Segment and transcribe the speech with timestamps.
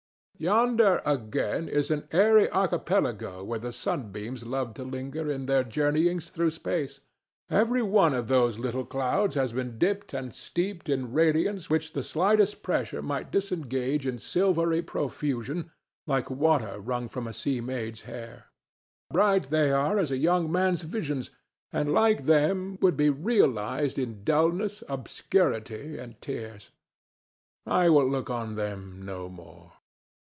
[0.41, 6.29] Yonder, again, is an airy archipelago where the sunbeams love to linger in their journeyings
[6.29, 6.99] through space.
[7.51, 12.01] Every one of those little clouds has been dipped and steeped in radiance which the
[12.01, 15.69] slightest pressure might disengage in silvery profusion
[16.07, 18.45] like water wrung from a sea maid's hair.
[19.13, 21.29] Bright they are as a young man's visions,
[21.71, 26.71] and, like them, would be realized in dullness, obscurity and tears.
[27.67, 29.73] I will look on them no more.